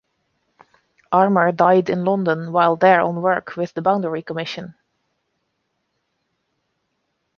Armour 1.11 1.51
died 1.51 1.87
in 1.87 2.03
London 2.05 2.51
while 2.51 2.75
there 2.75 3.01
on 3.01 3.21
work 3.21 3.55
with 3.55 3.75
the 3.75 3.83
Boundary 3.83 4.23
Commission. 4.23 4.73